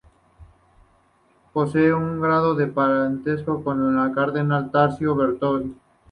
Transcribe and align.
Posee 1.53 1.93
un 1.93 2.21
grado 2.21 2.55
de 2.55 2.65
parentesco 2.65 3.63
con 3.63 3.99
el 3.99 4.15
cardenal 4.15 4.71
Tarcisio 4.71 5.15
Bertone. 5.15 5.75